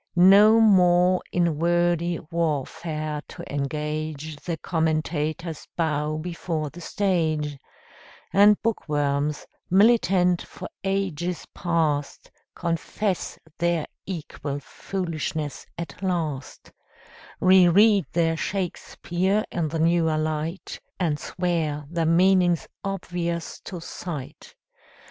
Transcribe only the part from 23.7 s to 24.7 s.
sight.